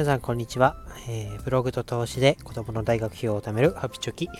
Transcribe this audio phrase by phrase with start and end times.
[0.00, 0.76] 皆さんこんにちは、
[1.10, 4.30] えー、ブログと投資で子供の大学費用を貯めるハピチョキ。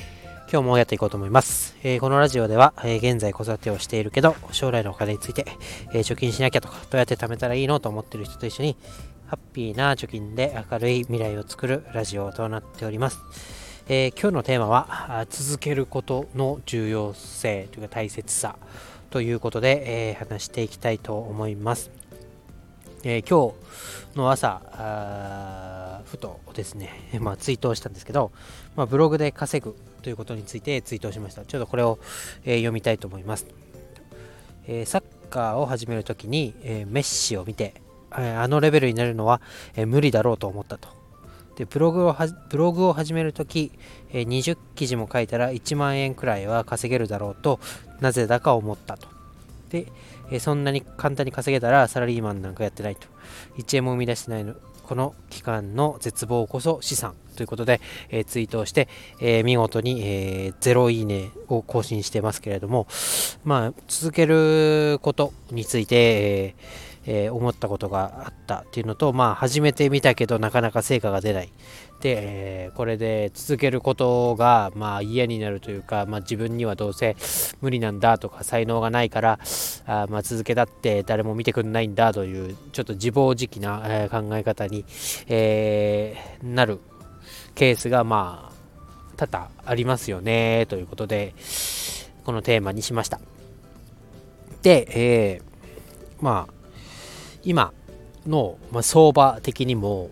[0.50, 5.44] 今日もやっていこうと思います、えー、このラジオでは、えー、現在子育てをしているけど将来のお金について、
[5.92, 8.76] え貯金しなきゃとかどうやって貯めたらいいのと思っている人と一緒に
[9.26, 13.18] ハッピーな貯金で明るい未来を作るラジオとなっております、
[13.86, 18.56] え今日のテーマは続けることの重要性というか大切さ
[19.10, 21.99] ということで、え話していきたいと思います。
[23.02, 23.54] えー、今
[24.12, 26.90] 日の朝、ふとですね、
[27.20, 28.30] まあ、ツイートをしたんですけど、
[28.76, 31.44] まあ、ブログで稼ぐということについてツイートをしました。
[31.44, 31.98] ちょっとこれを、
[32.44, 33.46] えー、読みたいと思います。
[34.66, 39.40] えー、サッカーを始めるときに、えメッシを見て、あのレベルになるのは、
[39.76, 40.88] え無理だろうと思ったと。
[41.56, 42.16] でブログを
[42.48, 43.72] ブログを始めるとき、
[44.12, 47.60] え20記事も書いたら1万円くらいは稼げるだろうと
[48.00, 49.08] なぜだか思ったと。
[49.70, 49.86] で、
[50.30, 53.06] えー、そんなに簡単に稼げたらサラリーマンなんかやってないと。
[53.58, 54.54] 1円も生み出してないの。
[54.82, 58.88] この期間の絶望こそ資産ということで、えー、ツイートをして、
[59.20, 62.88] えー、見事に、えー、0いいねを更新してますけれども、
[63.44, 71.52] まあ、続けることについて、えーえー、思ったことがあったっていうのと、まあ、始めてみたけどなかなか成果が出ない。
[72.00, 77.14] で、えー、これで続けることが、まあ、嫌になるというか、まあ、自分にはどうせ
[77.60, 79.38] 無理なんだとか、才能がないから、
[79.86, 84.86] あまあ、続けたって誰も見てくれないんだという、ちょっと自暴自棄な、えー、考え方に、
[85.28, 86.80] えー、なる
[87.54, 88.60] ケースが、まあ、
[89.16, 91.34] 多々ありますよね、ということで、
[92.24, 93.20] このテーマにしました。
[94.62, 96.54] で、えー、まあ、
[97.42, 97.74] 今
[98.26, 100.08] の、まあ、相場的にも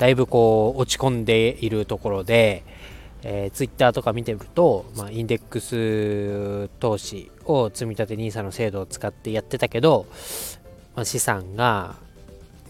[0.00, 2.64] だいぶこう落ち込んでいるところで、
[3.22, 10.06] えー、ツイッターとか見てると、まあ、インデックス投資を積み立て NISA の制度を使ってやってたけど、
[10.96, 11.96] まあ、資産が、ま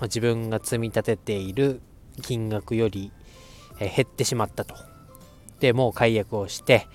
[0.01, 1.81] あ、自分が積み立てている
[2.21, 3.13] 金額より、
[3.79, 4.75] えー、減ってしまったと。
[5.61, 6.89] でもう解約をして、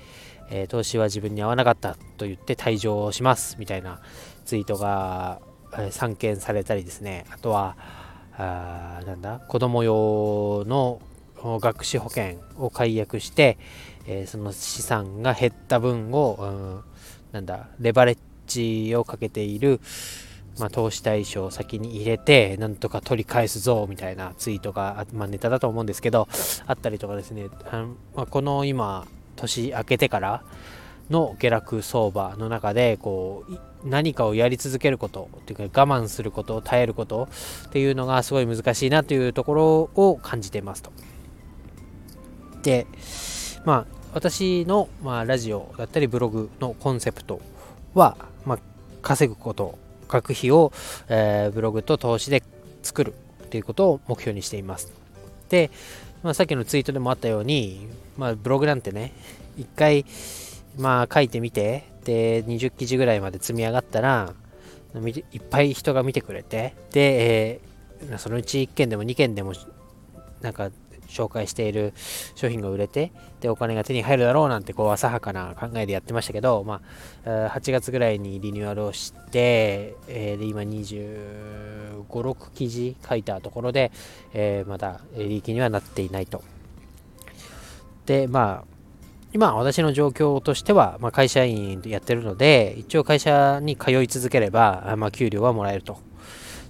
[0.50, 4.02] えー、投資は自分に合わなかったと言って退場しますみたいな
[4.44, 5.40] ツイートが
[5.78, 7.78] え散見されたりですねあとは
[8.38, 9.40] あなんだ。
[9.48, 11.02] 子供用の
[11.44, 13.58] 学資保険を解約して、
[14.08, 16.84] えー、その資産が減った分を、うん、
[17.32, 19.80] なんだレバレッジをかけている、
[20.60, 26.28] まあ、投資対象を先に入れてなんとか取り返すぞみたいなツイートが、まあ、ネタだと思うんですけど
[26.66, 27.48] あったりとかですね。
[27.72, 30.44] あの、まあ、この今年明けてから
[31.10, 37.30] の下落相場の中でこう何かをやり続けることっていうか我慢すること耐えること
[37.68, 40.92] っていうのがすごい難しいなというところを感じていますと。
[42.64, 42.88] で
[43.64, 47.42] まあ私の、まあ、ラジオだったりブログのコンセプト
[47.94, 48.60] は、まあ、
[49.02, 49.78] 稼ぐこと
[50.08, 50.72] 学費を、
[51.10, 52.42] え、ブログと投資で
[52.82, 54.94] 作るっていうことを目標にしています。
[55.50, 55.70] で、
[56.24, 59.12] まあ、さっきのツイートでもあったように、まあ、ブログなんてね
[59.58, 60.06] 一回
[60.78, 64.34] まあ書いてみて、で、20記事ぐらいまで積み上がったら、
[65.32, 67.60] いっぱい人が見てくれて、で、
[68.02, 69.54] えー、そのうち1件でも2件でも、
[70.42, 70.70] なんか
[71.08, 71.94] 紹介している
[72.36, 76.82] 商品が売れて、で、お金が手に入るだろうなんて、こう、浅はかな考えでやってましたけど、ま
[77.26, 83.92] あ、8月ぐらいにリニューアルをして、えー、で、今25、6記事書いたところで、
[84.34, 86.44] えー、まだ利益にはなっていないと。
[88.06, 88.75] で、まあ、
[89.36, 96.00] 今私の状況としては、まあ、会社員やってるので一応会社に通い続ければ、まあ、給料はもらえると。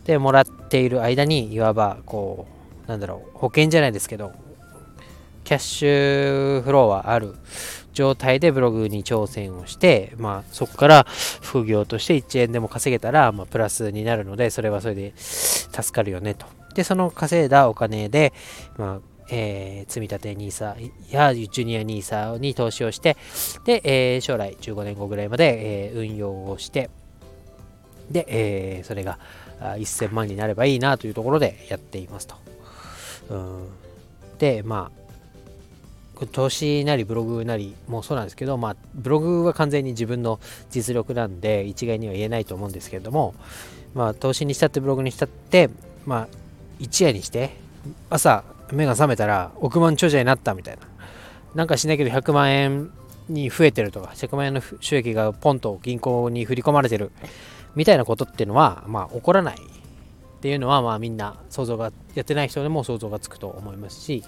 [0.06, 2.48] でもらっている間にいわばこ
[2.88, 4.34] うなんだろう保険じゃないですけど
[5.44, 7.36] キャッシュフローはある
[7.94, 11.06] 状態でブログに挑戦をして、まあ、そこから
[11.42, 16.48] 副業として1円でも稼げたら、まあ、プラスになるのでそれはそれで助かるよねと。
[16.74, 18.34] でその稼いだお金で、
[18.76, 23.18] まあえー、積立 NISA やジュニア NISA に投資をして、
[23.66, 26.90] で、えー、将来15年後ぐらいまで、えー、運用をして、
[28.12, 29.18] で、えー、それが
[29.60, 32.36] 1000万になればいいなというところでやっていますと。
[33.30, 33.86] うん
[34.38, 34.92] で、ま
[36.22, 40.40] あ、投資なりブログなりもそうなんですけど、まあ、ブログは完全に自分の
[40.70, 43.34] 実力なんで一概には言えないと思うんですけれども、
[43.94, 45.70] まあ、投資にしたってブログにしたって、
[46.06, 46.28] まあ、
[46.80, 47.52] 一夜にして
[48.10, 50.82] 朝目が覚めたら億万長者になったみたいな。
[51.54, 52.92] なんかしないけど100万円
[53.30, 57.12] に増えてるとか、100万円の収益がポンと銀行に振り込まれてる
[57.76, 64.24] みたいなことっていうのは、まあ起こらないっていうのは、まあみんな想像が、やってない人でも想像がつくと思いますし、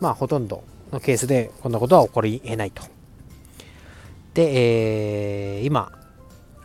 [0.00, 2.82] まあほとんどのケースでこんなことは起こり得ないと。
[4.34, 5.90] で、えー、今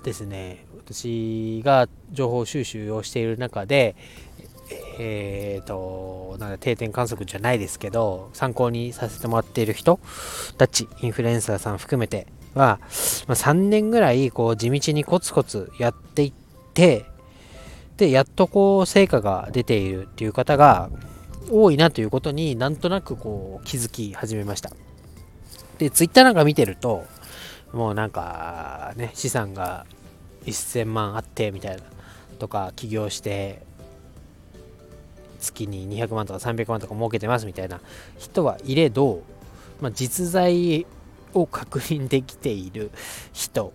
[0.04, 3.96] ですね、私が情報収集をしている中で、
[5.00, 10.00] えっ、ー、と、なん定点観測じゃないですけど、参考にさせてもらっている人
[10.58, 12.80] たち、インフルエンサーさん含めては、
[13.28, 16.34] まあ、3年ぐらいこう地道にコツコツやっていっ
[16.74, 17.06] て、
[17.98, 20.90] で、やっとこう成果が出ているっていう方が
[21.50, 24.72] 多いなということになんとなくこう気づき始めました。
[25.78, 27.06] で、ツイッターなんか見てると、
[27.74, 29.86] もうなんかね、資産が
[30.46, 31.84] 1000万あってみたいな
[32.40, 33.62] とか起業して
[35.42, 37.82] 月に200万とか300万とか儲けてますみたいな
[38.18, 39.24] 人はいれど、
[39.82, 40.86] まあ、実在
[41.34, 42.92] を確認できている
[43.34, 43.74] 人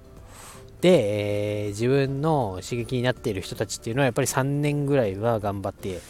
[0.81, 6.01] で、えー、自分の刺激になっている人たちっていうのはやっぱり3年ぐらいは頑張って、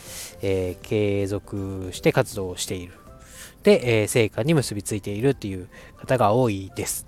[0.43, 2.93] えー、継続して活動をしている。
[3.63, 7.07] で、えー、成果に結びついているっていう方が多いです。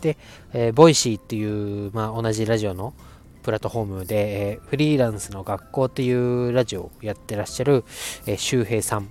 [0.00, 0.16] で、
[0.52, 2.94] えー、 Voicy っていう、まあ、同じラジオの
[3.42, 7.84] プラットフォームで、えー、フリーランスの学校っていうラジオをやってらっしゃる、
[8.26, 9.10] えー、周平さん。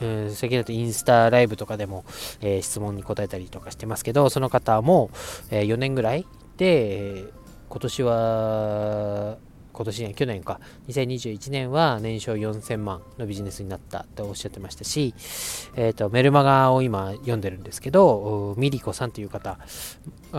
[0.00, 2.04] うん、最近だとインスタライブとかでも、
[2.42, 5.10] えー、質問に答えたりとかしてますけど、その方も、
[5.50, 7.24] え4年ぐらいでえ、
[7.68, 9.38] 今年は
[9.76, 10.58] 今年ね、去年か、
[10.88, 15.12] 2021年は年商4000万のビジネスになったとおっしゃってましたし、
[15.76, 19.58] えっ、ー、と、メルマガを今読んでるんですけど、ミリコさんという方、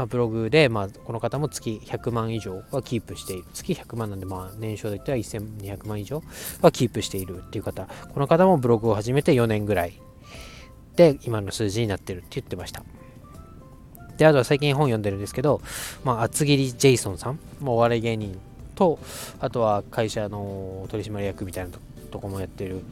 [0.09, 3.43] ブログで、まあ、この方も月100万以上はキープしている。
[3.53, 6.23] 月100万なんで、まあ、年商で言ったら1200万以上
[6.61, 10.01] はキープしているっていう方、この方もブログを始めて4年ぐらい
[10.95, 12.83] で、今の数字になってるって言ってました。
[14.17, 15.61] で、あとは最近本読んでるんですけど、
[16.03, 18.39] まあ、厚切りジェイソンさん、もうお笑い芸人
[18.77, 18.99] と
[19.39, 21.71] あとは会社の取締役みたいな
[22.11, 22.83] とこもやってる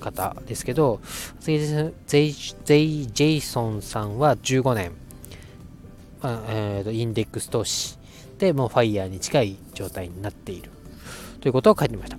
[0.00, 1.00] 方ですけど
[1.40, 4.92] ゼイ・ジェイソンさんは15年、
[6.22, 7.98] あえーと、インデックス投資
[8.38, 10.70] でもうファイヤーに近い状態になっている。
[11.40, 12.18] ということを書いてみました。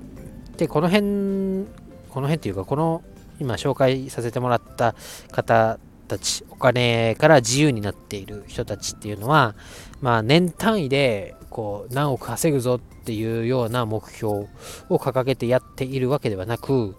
[0.57, 1.65] でこの辺
[2.09, 3.01] この辺っていうかこの
[3.39, 4.95] 今紹介させてもらった
[5.31, 9.55] 方たちお金から自由になっている人たちっていうのは
[10.01, 14.47] まあ年単位でこう何億稼ぐぞっていうような目標
[14.89, 16.95] を掲げてやっているわけではなく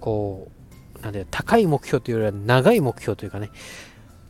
[0.00, 0.50] こ
[0.98, 3.50] うなんで高い目標というよりは長い目標というかね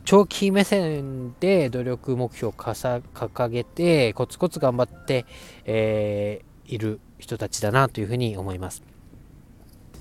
[0.05, 5.25] 長期目線で努力目標を掲げてコツコツ頑張って、
[5.65, 8.94] えー、いる人たちだなというふうに思います。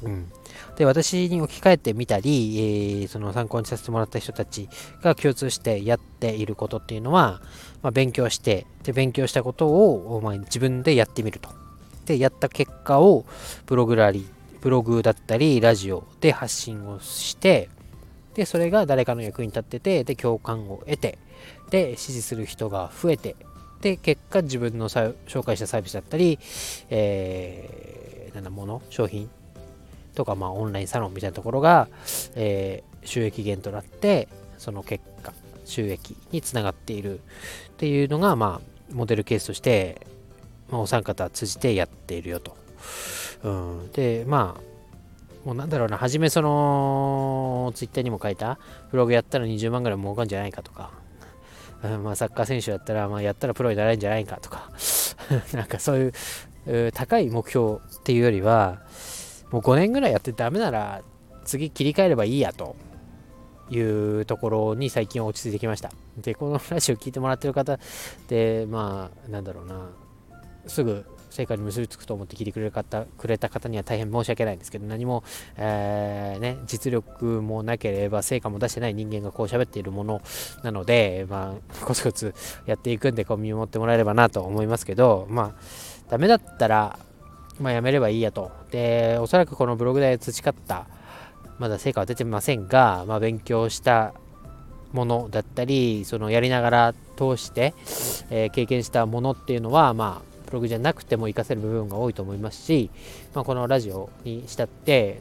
[0.04, 0.32] うん、
[0.76, 4.68] で私に置き換えてみたり、えー、その参考にさせてもらった人たち
[5.02, 7.40] が共通してやっていることっていうのは、
[7.82, 11.48] まあ、勉強してで勉強したことを、まあ、自分でやってみると。
[12.04, 13.24] でやった結果を
[13.64, 14.28] ブログラリ
[14.60, 17.68] ブログだったりラジオで発信をして
[18.34, 21.18] でそれが誰かの役に立っててで共感を得て
[21.70, 23.36] で支持する人が増えて
[23.80, 26.38] で結果自分の紹介したサービスだったり、
[26.88, 29.28] えー、なんだもの商品
[30.14, 31.88] とか、まあ、オンラインサロンみたいなところが、
[32.34, 34.28] えー、収益源となって、
[34.58, 35.32] その結果、
[35.64, 37.22] 収益につながっているっ
[37.76, 40.06] ていうのが、まあ、モデルケースとして、
[40.70, 42.56] まあ、お三方通じてやっているよと。
[43.42, 44.74] うん、で、まあ、
[45.44, 48.58] もうなんだろうな、初めその、ツイッターにも書いた、
[48.90, 50.90] ブログやったら20万ぐらい儲かるんじゃないかとか、
[52.02, 54.70] まあ、サッカー選手だったら、まあ、やったらプロになれるんじゃないかとか、
[55.52, 56.12] なんかそう
[56.66, 58.80] いう、高い目標っていうよりは、
[59.50, 61.02] もう5年ぐらいやってダメなら
[61.44, 62.76] 次切り替えればいいやと
[63.70, 65.90] いうところに最近は落ち着いてきました。
[66.18, 67.78] で、このラジオ聞いてもらってる方
[68.28, 69.90] で、まあ、なんだろうな、
[70.66, 75.24] すぐ成果に結びつくと思って聞いてくれ方くれた方には大変申し訳ないんですけど、何も、
[75.56, 80.22] えー、ね、実力もなければ成果も出してない人間がこう喋っているもの
[80.62, 82.34] なので、まあ、コツコツ
[82.66, 85.62] やっていくんでこう見守ってもらえればなと思いますけど、まあ、
[86.08, 86.98] ダメだったら、
[87.60, 88.50] まあ、やめればいいやと。
[88.70, 90.86] で、おそらくこのブログで培った、
[91.58, 94.14] まだ成果は出てませんが、まあ、勉強した
[94.92, 97.74] ものだったり、そのやりながら通して、
[98.30, 102.90] えー、経験したものっていうのは、まあ、ブログじゃなくても活かせる部分が多いと思いますし、
[103.34, 105.20] まあ、このラジオにしたって、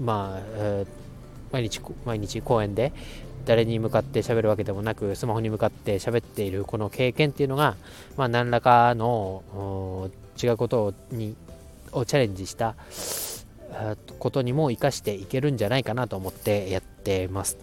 [0.00, 2.92] まあ、えー、毎日、毎日公演で
[3.46, 7.76] 誰に向かって喋るわけでもなく、スマホに向かって喋っているこの経験っていうのが、
[8.16, 10.10] まあ、何らかの
[10.42, 11.34] 違うことに
[11.92, 12.74] をチャレンジした
[14.18, 17.58] ことにも生かしていけるんじゃないかなと思ってやってます。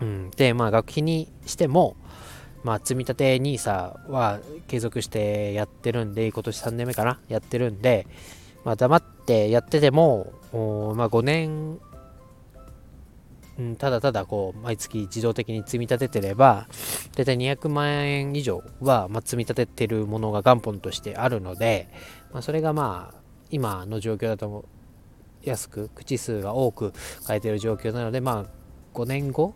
[0.00, 1.96] うん、で、まあ、学費にしても、
[2.64, 8.06] まあ、積立 NISA は継続してやってるんで、今年3年目かな、やってるんで、
[8.64, 11.78] まあ、黙ってやってても、まあ、5年、
[13.58, 16.68] うん、ただただこう毎月自動的に積み立ててれば、
[17.16, 21.88] 大体200万円以上は、まあ、積み立ててるものが元本としてあるので、
[22.32, 24.64] まあ、それがまあ今の状況だと
[25.42, 26.92] 安く口数が多く
[27.26, 28.62] 買えてる状況なのでまあ
[28.94, 29.54] 5年後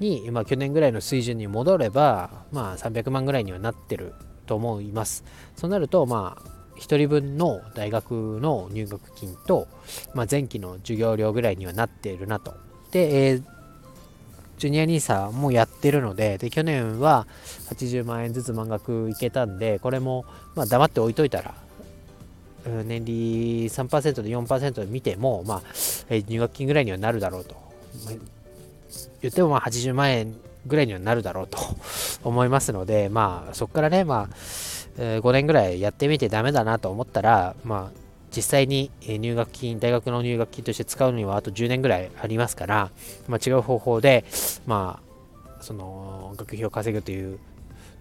[0.00, 4.14] に、まあ、去年ぐらいの水準に戻れば、まあ、300万ぐらいにはなってる
[4.46, 5.24] と思います。
[5.56, 9.66] そうなると、まあ、1人分の大学の入学金と、
[10.14, 12.67] まあ、前期の授業料ぐらいにはなっているなと。
[12.90, 13.42] で、えー、
[14.58, 17.26] ジュニア NISA もやってるのでで、去年は
[17.70, 21.54] 80万円ずつ満額いけたんで、これも、まあ、黙って置いといたら、
[22.84, 25.62] 年利3%で4%で見ても、まあ
[26.08, 27.56] え、入学金ぐらいにはなるだろうと。
[29.20, 30.34] 言ってもまあ80万円
[30.66, 31.58] ぐらいにはなるだろうと
[32.24, 34.36] 思いますので、まあ、そこからね、まあ、
[34.98, 37.98] えー、5年ぐらいやってみてダメだなと思ったら、まあ、
[38.34, 42.90] 実際に入学金、大学の入学金として使うにはあと10年ぐらいありますから、
[43.26, 44.24] まあ、違う方法で、
[44.66, 47.38] まあ、その学費を稼ぐという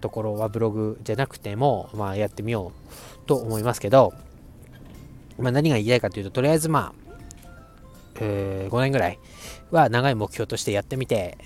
[0.02, 2.72] ところはブログじゃなくても、まあ、やってみよ
[3.26, 4.14] うと思いますけど、
[5.40, 7.08] まあ、何が言いたいかというと、とりあえずまあ、
[8.20, 9.20] えー、5年ぐらい
[9.72, 11.38] は長い目標としてやってみて、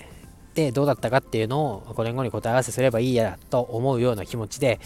[0.53, 4.79] で、どうだったかっていうのを5年後に答え合わせすればいいやと思うような気持ちで、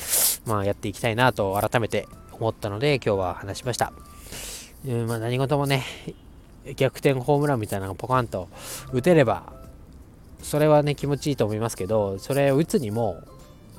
[0.46, 2.08] まあ、やっていきたいなと改めて
[2.40, 3.94] 思ったので、今日は話しました。
[4.88, 5.84] うんまあ、何事もね、
[6.76, 8.50] 逆転ホームランみたいなのがポカンと
[8.92, 9.54] 打てれば、
[10.42, 13.24] それはね、気持ちいいと思いますけど、それを打つにも、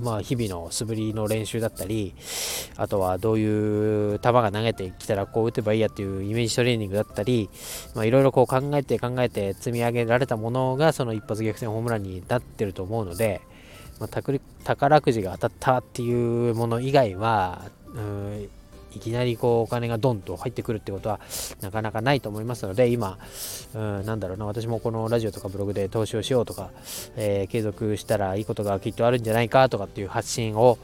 [0.00, 2.14] まあ、日々の素振りの練習だったり、
[2.76, 7.48] あとはどういう球が投げてきたらこう打てばいいやっていうイメージトレーニングだったり、
[7.96, 13.40] いろいろこう考えて考えて積み上げられたものがその一発逆転ホームランになってると思うので、
[13.98, 14.08] まあ、
[14.64, 18.48] 宝くじが当たったっていうもの以外は、うん
[18.96, 21.20] いきなりこうお金がドンと入ってくるってことは
[21.60, 23.18] なかなかないと思いますので今、
[23.74, 26.70] うん、なんだろうな私もこのラジオとかブログで投資をしようとか、
[27.16, 30.78] え、継続したらいいことがきっとあるんじゃないかとかっていう発信を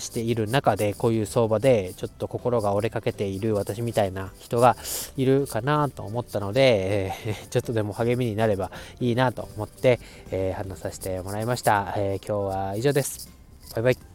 [0.00, 4.76] している中でこういう相場でちょっと心が折れかけている私みたいな人が
[5.16, 10.00] いるかなと思ったので、え、 ちょっとでも励みになればいいなと思って、
[10.32, 13.30] え、話させてもらいました、え今日は以上です。
[13.74, 14.11] バイバイ。